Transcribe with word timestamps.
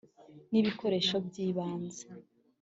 n’ibikoresho 0.51 1.15
by’ibanze 1.27 2.05